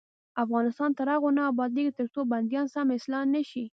افغانستان 0.43 0.89
تر 0.97 1.07
هغو 1.13 1.29
نه 1.37 1.43
ابادیږي، 1.51 1.91
ترڅو 1.99 2.19
بندیان 2.31 2.65
سم 2.73 2.87
اصلاح 2.97 3.23
نشي. 3.35 3.65